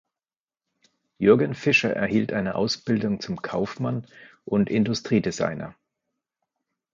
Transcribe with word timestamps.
Jürgen 1.19 1.53
Fischer 1.53 1.91
erhielt 1.95 2.33
eine 2.33 2.55
Ausbildung 2.55 3.19
zum 3.19 3.43
Kaufmann 3.43 4.07
und 4.45 4.67
Industriedesigner. 4.71 5.75